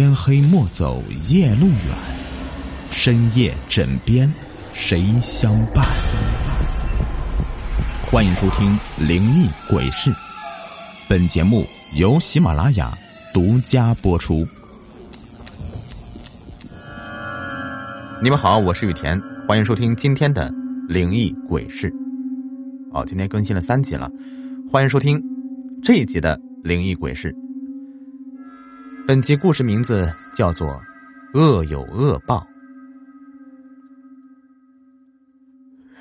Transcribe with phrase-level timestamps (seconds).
[0.00, 1.94] 天黑莫走夜路远，
[2.90, 4.32] 深夜枕边
[4.72, 5.84] 谁相伴？
[8.10, 8.74] 欢迎收听
[9.06, 10.10] 《灵异鬼事》，
[11.06, 11.66] 本节目
[11.96, 12.96] 由喜马拉雅
[13.34, 14.48] 独家播出。
[18.22, 20.50] 你们好，我是雨田，欢迎收听今天的
[20.88, 21.90] 《灵异鬼事》。
[22.90, 24.10] 哦，今天更新了三集了，
[24.72, 25.22] 欢迎收听
[25.82, 27.30] 这一集的《灵异鬼事》。
[29.10, 30.80] 本集故事名字叫做
[31.36, 32.46] 《恶有恶报》。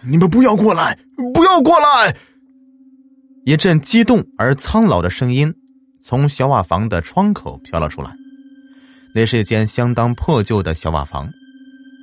[0.04, 0.96] 你们不要过来！
[1.34, 2.16] 不要过来！
[3.46, 5.52] 一阵激动而苍老的声音
[6.00, 8.12] 从小瓦房的窗口飘了出来。
[9.16, 11.28] 那是一间相当破旧的小瓦房，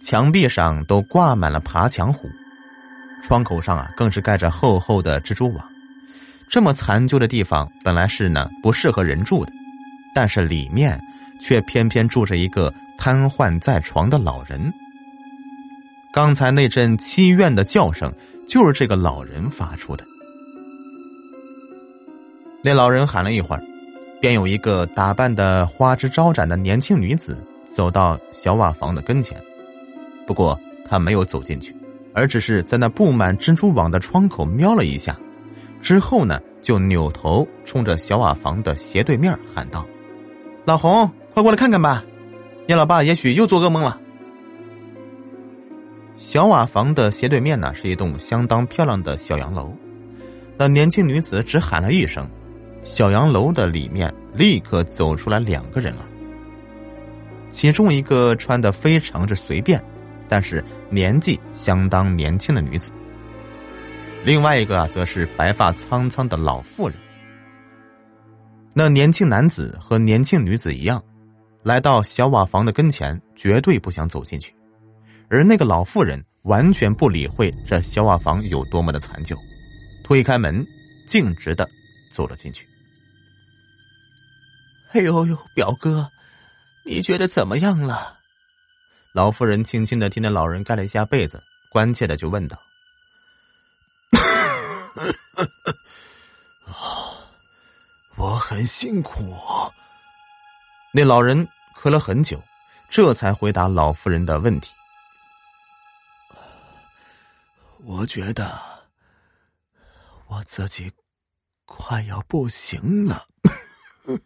[0.03, 2.29] 墙壁上都挂满了爬墙虎，
[3.23, 5.65] 窗口上啊更是盖着厚厚的蜘蛛网。
[6.51, 9.53] 这么残旧的地方，本来是呢不适合人住的。
[10.17, 10.99] 但是里面
[11.39, 14.73] 却偏偏住着一个瘫痪在床的老人。
[16.11, 18.11] 刚才那阵凄怨的叫声，
[18.49, 20.03] 就是这个老人发出的。
[22.65, 23.63] 那老人喊了一会儿，
[24.19, 29.39] 便有一个打扮的花枝招展的年轻女子走到小瓦房的跟前。
[30.27, 31.77] 不过她没有走进去，
[32.15, 35.15] 而只是在那布满蜘蛛网的窗口瞄了一下，
[35.83, 39.87] 之后呢，就扭头冲着小瓦房的斜对面喊道。
[40.67, 42.05] 老红，快过来看看吧，
[42.67, 44.01] 你老爸也许又做噩梦了。
[46.17, 49.73] 小瓦房的斜对面呢，是一栋相当漂亮的小洋楼。
[50.59, 52.29] 那年轻女子只喊了一声，
[52.83, 56.05] 小洋楼的里面立刻走出来两个人了。
[57.49, 59.81] 其中一个穿的非常之随便，
[60.27, 62.91] 但是年纪相当年轻的女子。
[64.25, 66.99] 另外一个，则是白发苍苍的老妇人。
[68.79, 71.03] 那年轻男子和年轻女子一样，
[71.63, 74.55] 来到小瓦房的跟前，绝对不想走进去。
[75.31, 79.35] 而那个老妇人完全不理会这小瓦房有多么的残旧，
[80.05, 80.63] 推开门，
[81.09, 81.67] 径直的
[82.13, 82.69] 走了进去。
[84.93, 86.07] 哎呦呦，表哥，
[86.85, 88.19] 你觉得怎么样了？
[89.15, 92.61] 老妇人轻轻的替那老人盖了一下被子，关切的就问道。
[98.19, 99.35] 我很辛苦。
[100.93, 102.41] 那老人咳了很久，
[102.89, 104.73] 这才回答老妇人的问题。
[107.83, 108.57] 我觉得
[110.29, 110.89] 我自己
[111.65, 113.27] 快要不行了。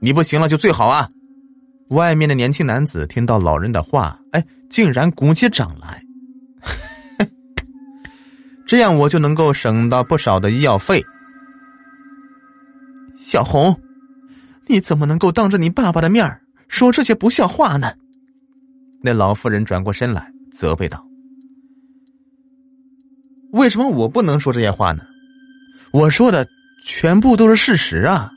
[0.00, 1.08] 你不行了就最好啊！
[1.88, 6.00] 外面的年轻男子听到老人的话，哎，竟然鼓起掌来。
[8.70, 11.04] 这样我就能够省到不少的医药费。
[13.18, 13.76] 小红，
[14.68, 17.92] 你怎么能够当着你爸爸的面说这些不孝话呢？
[19.02, 21.04] 那老妇人转过身来责备道
[23.50, 25.02] ：“为什么我不能说这些话呢？
[25.90, 26.46] 我说的
[26.86, 28.30] 全部都是事实啊！”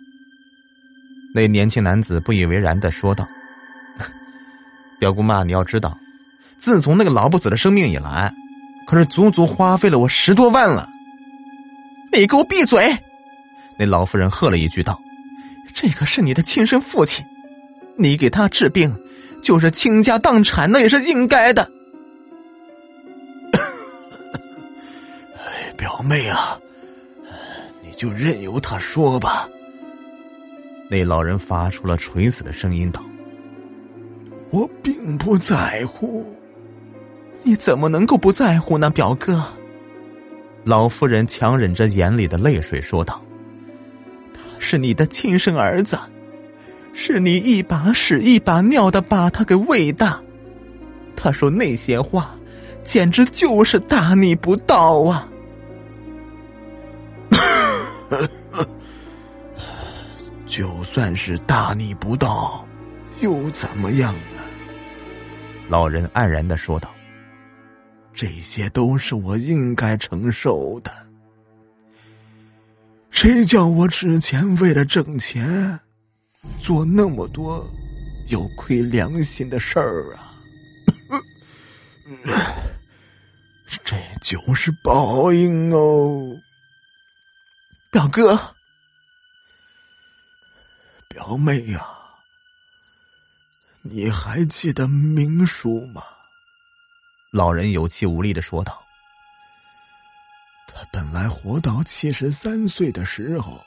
[1.35, 3.27] 那年轻男子不以为然的说道
[4.99, 5.95] ：“表姑妈，你要知道，
[6.57, 8.33] 自从那个老不死的生命以来。”
[8.85, 10.89] 可是足足花费了我十多万了！
[12.11, 12.95] 你给我闭嘴！
[13.75, 15.01] 那老妇人喝了一句道
[15.73, 17.25] ：“这可是你的亲生父亲，
[17.97, 18.95] 你给他治病，
[19.41, 21.67] 就是倾家荡产，那也是应该的。
[25.35, 26.59] ”哎，表妹啊，
[27.81, 29.49] 你就任由他说吧。
[30.89, 33.01] 那老人发出了垂死的声音道
[34.51, 36.23] ：“我并不在乎。”
[37.43, 39.43] 你怎么能够不在乎呢，表哥？
[40.63, 43.21] 老妇人强忍着眼里的泪水说道
[44.33, 45.99] ：“他是你的亲生儿子，
[46.93, 50.21] 是你一把屎一把尿的把他给喂大。
[51.17, 52.33] 他说那些话，
[52.85, 55.27] 简直就是大逆不道啊！
[60.45, 62.65] 就算是大逆不道，
[63.19, 64.41] 又怎么样呢？”
[65.67, 66.89] 老人黯然的说道。
[68.13, 70.91] 这些都是我应该承受的。
[73.09, 75.79] 谁叫我之前为了挣钱，
[76.61, 77.65] 做那么多
[78.29, 80.33] 有亏良心的事儿啊？
[83.83, 86.35] 这就是报应哦，
[87.91, 88.37] 表哥、
[91.07, 91.85] 表妹呀，
[93.81, 96.03] 你还记得明叔吗？
[97.33, 98.79] 老人有气无力的说道
[100.69, 103.59] ：“他本来活到七十三岁的时候，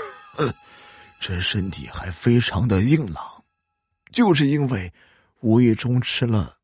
[1.18, 3.24] 这身体还非常的硬朗，
[4.12, 4.92] 就是因为
[5.40, 6.54] 无意中吃了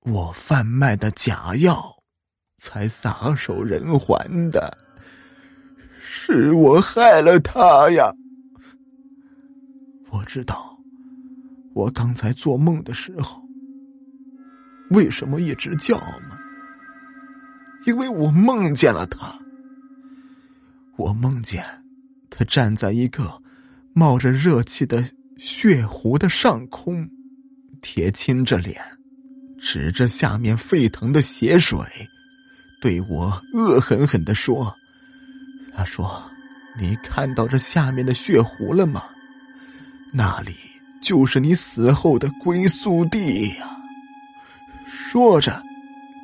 [0.00, 1.94] 我贩卖的假药，
[2.56, 4.78] 才撒手人寰的。
[6.00, 8.10] 是我害了他呀！
[10.08, 10.74] 我知道，
[11.74, 13.41] 我刚才做梦的时候，
[14.92, 16.38] 为什么一直叫吗？
[17.86, 19.32] 因为我梦见了他。
[20.96, 21.64] 我梦见
[22.30, 23.42] 他站在一个
[23.92, 25.04] 冒着热气的
[25.36, 27.08] 血湖的上空，
[27.80, 28.80] 铁青着脸，
[29.58, 31.78] 指着下面沸腾的血水，
[32.80, 34.72] 对我恶狠狠的说
[35.74, 36.22] ：“他说，
[36.78, 39.02] 你看到这下面的血湖了吗？
[40.12, 40.54] 那里
[41.02, 43.76] 就是你死后的归宿地呀。”
[44.92, 45.62] 说着，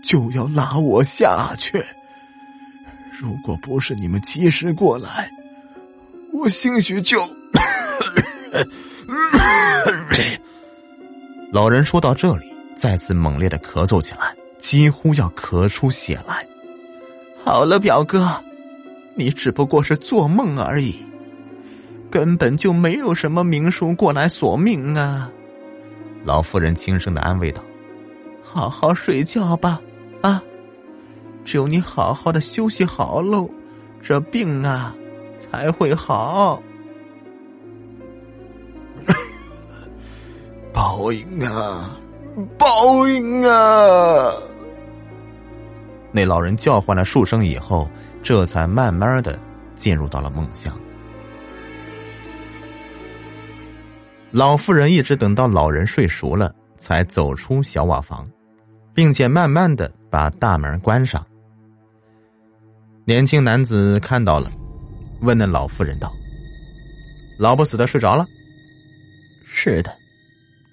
[0.04, 1.82] 就要拉我下去。
[3.10, 5.30] 如果不是你们及时过来，
[6.32, 7.18] 我兴许就
[11.50, 16.46] 老人说到这里，再次猛烈的咳嗽起来，几乎要咳出血来。
[17.42, 18.28] 好了，表哥，
[19.14, 20.94] 你只不过是做梦而已，
[22.10, 25.30] 根本就没有什么明叔过来索命啊！
[26.24, 27.62] 老妇人轻声的安慰道
[28.50, 29.80] ：“好好睡觉吧，
[30.22, 30.42] 啊。”
[31.44, 33.48] 只有你好好的休息好喽，
[34.02, 34.94] 这病啊
[35.34, 36.62] 才会好。
[40.74, 41.98] 报应啊，
[42.58, 44.32] 报应啊！
[46.12, 47.88] 那老人叫唤了数声以后，
[48.22, 49.38] 这才慢慢的
[49.74, 50.78] 进入到了梦乡。
[54.30, 58.28] 老妇人一直等到老人睡熟了，才走出小瓦房，
[58.98, 61.24] 并且慢慢的把大门关上。
[63.04, 64.50] 年轻男子看到了，
[65.20, 66.12] 问那老妇人道
[67.38, 68.26] ：“老不死的睡着了
[69.46, 69.96] ？”“是的。”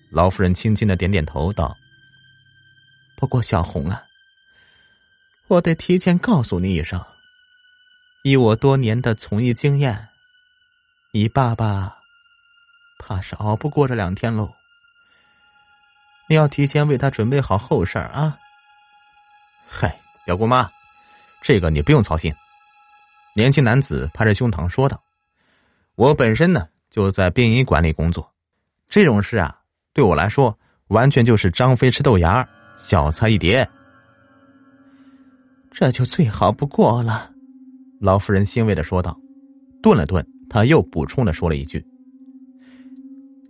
[0.10, 1.72] 老妇人轻轻的点点头道
[3.16, 4.01] ：“不过小红啊，
[5.48, 7.00] 我得提前告诉你一声，
[8.24, 10.07] 以我多年的从医经验，
[11.12, 11.95] 你爸爸
[12.98, 14.51] 怕是熬不过这两天喽。
[16.27, 18.38] 你要提前为他准备好后事儿啊。
[19.68, 20.69] ”“嗨，表姑妈。”
[21.42, 22.33] 这个你不用操心，
[23.36, 25.00] 年轻男子拍着胸膛说道
[25.94, 28.33] ：“我本身呢就在殡仪馆里工作，
[28.89, 29.62] 这种事啊
[29.94, 30.57] 对我来说
[30.88, 32.48] 完全就是张飞吃豆芽，
[32.80, 33.68] 小菜一碟。
[35.71, 37.31] 这就最好不过了。”
[38.01, 39.16] 老妇人欣慰的说道，
[39.83, 41.86] 顿了顿，她又补充的说了一句：“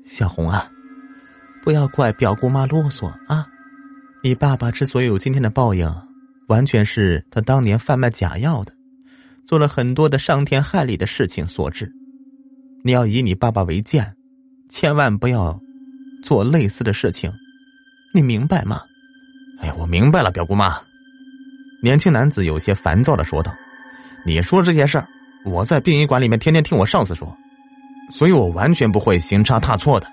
[0.06, 0.70] 小红啊，
[1.66, 3.46] 不要怪表姑妈啰嗦啊，
[4.24, 5.92] 你爸爸之所以有今天的报应。”
[6.48, 8.72] 完全是他当年贩卖假药的，
[9.48, 11.92] 做了很多的伤天害理的事情所致。
[12.84, 14.14] 你要以你爸爸为鉴，
[14.70, 15.60] 千万不要
[16.24, 17.34] 做类似的事情，
[18.14, 18.80] 你明白吗？
[19.60, 20.80] 哎，我明白了，表姑妈。
[21.82, 23.52] 年轻男子有些烦躁的说道
[24.24, 25.08] ：“你说这些事儿，
[25.46, 27.36] 我在殡仪馆里面天天听我上司说，
[28.12, 30.06] 所以我完全不会行差踏错的。”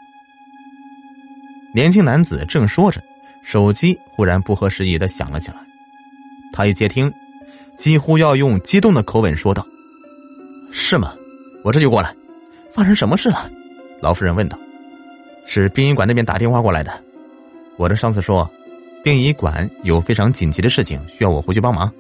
[1.75, 3.03] 年轻男子正说着，
[3.43, 5.57] 手机忽然不合时宜的响了起来。
[6.53, 7.11] 他一接听，
[7.77, 9.67] 几乎要用激动的口吻说道
[10.71, 11.15] ：“是吗？
[11.65, 12.15] 我这就过来。
[12.71, 13.51] 发生什么事了？”
[14.03, 14.59] 老夫人问道。
[15.47, 16.93] “是殡仪馆那边打电话过来的。
[17.79, 18.49] 我的上司说，
[19.03, 21.91] 殡仪馆有非常紧急的事情需要我回去帮忙。”“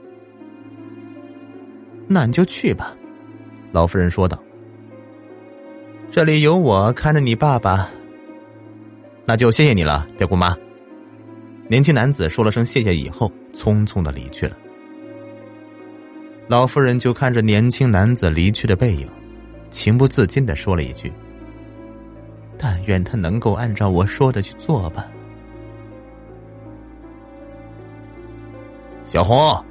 [2.07, 2.95] 那你就去吧。”
[3.73, 4.39] 老夫人说道。
[6.13, 7.89] “这里有我看着你爸爸。”
[9.33, 10.55] 那就谢谢你了，表姑妈。
[11.67, 13.33] 年轻男子说了声谢谢以后。
[13.55, 14.55] 匆匆的离去了，
[16.49, 19.09] 老妇人就看着年轻男子离去的背影，
[19.71, 21.11] 情不自禁的说了一句
[22.59, 25.07] ：“但愿他能够按照我说的去做吧。”
[29.05, 29.65] 小红，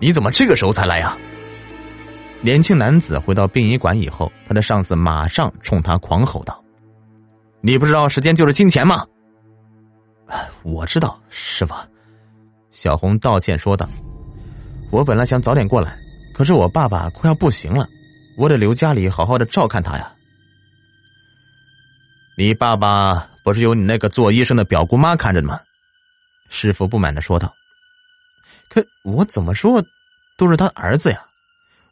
[0.00, 1.16] 你怎么这个时候才来呀？
[2.40, 6.60] 年轻男子回到殡仪馆以后，他的上司马上冲他狂吼道
[7.66, 9.06] ：“你不知道时间就是金钱吗？”
[10.62, 11.74] 我知道，师傅。
[12.70, 13.88] 小红道歉说道
[14.92, 15.96] ：“我本来想早点过来，
[16.34, 17.88] 可是我爸爸快要不行了，
[18.36, 20.12] 我得留家里好好的照看他呀。”
[22.36, 25.58] 你爸爸不是有你那个做医生的表姑妈看着的吗？
[26.50, 27.50] 师傅不满的说道
[28.68, 29.82] ：“可我怎么说，
[30.36, 31.24] 都是他儿子呀，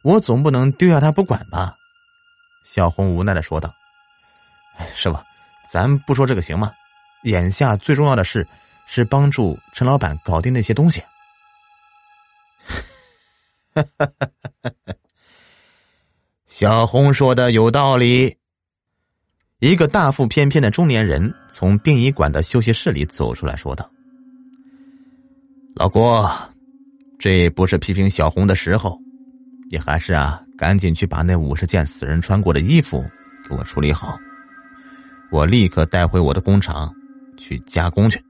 [0.03, 1.75] 我总不能丢下他不管吧？”
[2.71, 3.73] 小红无奈的说道
[4.93, 5.17] ：“师傅，
[5.69, 6.71] 咱不说这个行吗？
[7.23, 8.47] 眼下最重要的事。”
[8.85, 11.01] 是帮助陈老板搞定那些东西。
[16.47, 18.35] 小红说的有道理。
[19.59, 23.89] 一个大腹翩翩的中年人从殡仪馆的休息室里走出来说道
[25.75, 26.29] ：“老郭，
[27.17, 28.99] 这不是批评小红的时候，
[29.71, 33.01] 你还是啊，赶紧去把那五十件死人穿过的衣服
[33.47, 34.19] 给我处理好，
[35.33, 36.93] 我立刻带回我的工厂
[37.37, 38.23] 去加工去。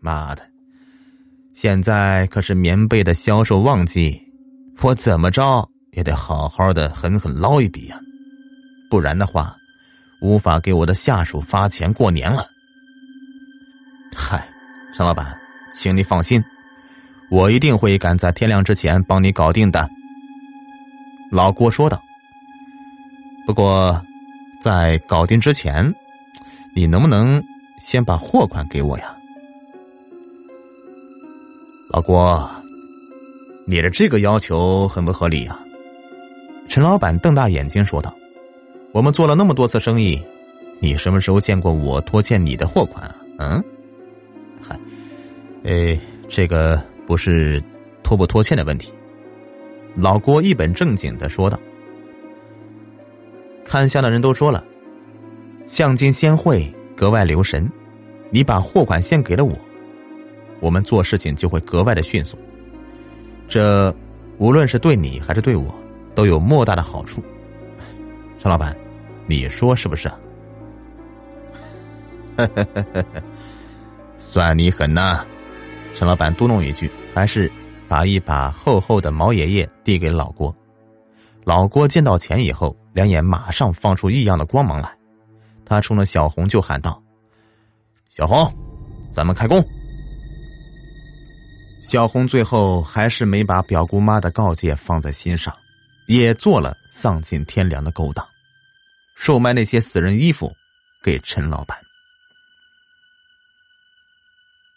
[0.00, 0.42] 妈的，
[1.54, 4.20] 现在可是棉被的销售旺季，
[4.80, 7.96] 我怎么着也得好好的狠狠捞一笔呀，
[8.90, 9.54] 不然的话。”
[10.20, 12.44] 无法给我的下属发钱过年了。
[14.16, 14.48] 嗨，
[14.92, 15.38] 陈老板，
[15.72, 16.42] 请你放心，
[17.30, 19.88] 我一定会赶在天亮之前帮你搞定的。
[21.30, 22.02] 老郭说道。
[23.46, 24.04] 不过，
[24.60, 25.94] 在搞定之前，
[26.74, 27.42] 你能不能
[27.80, 29.14] 先把货款给我呀？
[31.90, 32.48] 老郭，
[33.66, 35.58] 你的这个要求很不合理呀。
[36.68, 38.14] 陈老板瞪大眼睛说道。
[38.90, 40.20] 我们做了那么多次生意，
[40.80, 43.16] 你什么时候见过我拖欠你的货款啊？
[43.38, 43.62] 嗯，
[44.62, 44.80] 嗨，
[45.64, 47.62] 哎，这个不是
[48.02, 48.90] 拖不拖欠的问题。
[49.94, 51.60] 老郭一本正经的说道
[53.68, 54.64] ：“看相的人都说了，
[55.66, 57.70] 相金先会格外留神。
[58.30, 59.54] 你把货款先给了我，
[60.58, 62.38] 我们做事情就会格外的迅速。
[63.46, 63.94] 这
[64.38, 65.66] 无论是对你还是对我，
[66.14, 67.22] 都有莫大的好处。”
[68.40, 68.74] 陈老板，
[69.26, 70.10] 你说是不是？
[74.18, 75.26] 算你狠呐！
[75.94, 77.52] 陈老板嘟哝一句，还是
[77.86, 80.54] 把一把厚厚的毛爷爷递给老郭。
[81.44, 84.92] 老郭见到钱以后，两眼马上放出异样的光芒来。
[85.64, 87.00] 他冲着小红就喊道
[88.10, 88.52] ：“小红，
[89.14, 89.64] 咱们开工！”
[91.88, 95.54] 小红最后还是没把表姑妈的告诫放在心上。
[96.08, 98.26] 也做了丧尽天良的勾当，
[99.14, 100.50] 售卖那些死人衣服
[101.04, 101.78] 给陈老板。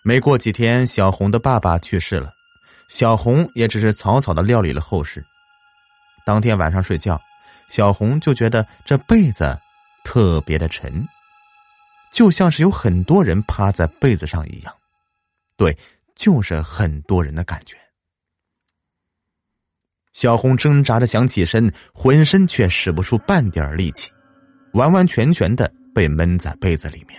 [0.03, 2.33] 没过几天，小红的爸爸去世了，
[2.89, 5.25] 小红也只是草草的料理了后事。
[6.25, 7.17] 当天晚上睡觉，
[7.71, 9.57] 小红就觉得这被子
[10.03, 11.07] 特别的沉，
[12.11, 14.73] 就像是有很多人趴在被子上一样。
[15.55, 15.75] 对，
[16.13, 17.77] 就是很多人的感觉。
[20.11, 24.11] 小红挣扎着想起身，浑身却使不出半点力气，
[24.73, 27.17] 完完全全的被闷在被子里面。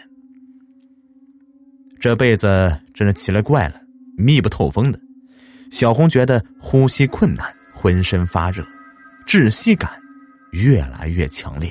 [1.99, 3.81] 这被子真是奇了怪了，
[4.19, 5.01] 密不透风的。
[5.71, 8.63] 小红觉得呼吸困难，浑身发热，
[9.27, 9.91] 窒息感
[10.53, 11.71] 越来越强烈。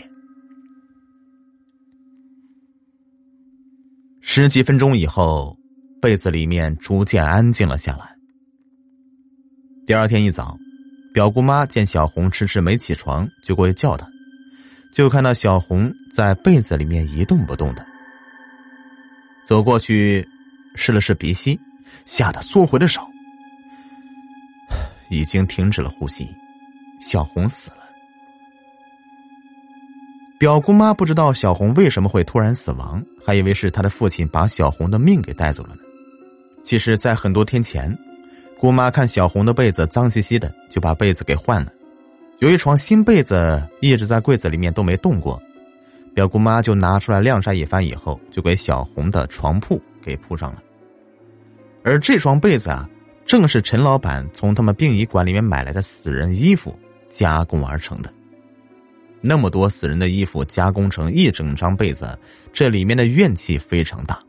[4.22, 5.58] 十几分钟以后，
[6.02, 8.16] 被子里面逐渐安静了下来。
[9.88, 10.58] 第二天一早。
[11.14, 14.08] 表姑妈见小红迟迟没起床，就过去叫她，
[14.94, 17.86] 就看到小红在被子里面一动不动的。
[19.46, 20.26] 走过去，
[20.76, 21.60] 试了试鼻息，
[22.06, 23.02] 吓得缩回了手，
[25.12, 26.26] 已经停止了呼吸，
[27.02, 27.81] 小红死了。
[30.42, 35.84] 表姑妈不知道小红为什么会突然死亡，还以为是她的父亲把小红的命给带走了呢。
[36.64, 37.96] 其实，在很多天前。
[38.58, 41.72] 姑妈看小红的被子脏兮兮的，就把被子给换了。
[42.40, 45.40] 有一床新被子一直在柜子里面都没动过，
[46.16, 50.64] 表姑妈就拿出来晾晒一番以后，就给小红的床铺给铺上了。
[51.84, 52.90] 而这床被子啊，
[53.28, 56.76] 正是陈老板从他们殡仪馆里面买来的死人衣服
[57.10, 58.12] 加工而成的。
[59.22, 62.18] 那么多死人的衣服加工成一整张被子，
[62.52, 64.20] 这里面的怨气非常大。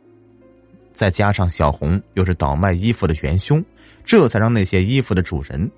[0.92, 3.64] 再加上小红又是倒卖衣服的元凶，
[4.04, 5.70] 这才让那些衣服的主人，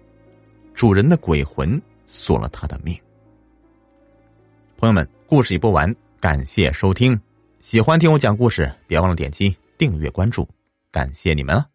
[0.74, 2.98] 主人的鬼魂索了他的命。
[4.76, 7.18] 朋友们，故事已播完，感谢收听。
[7.60, 10.46] 喜欢听我讲故事，别忘了点击订阅关注，
[10.90, 11.73] 感谢你们了。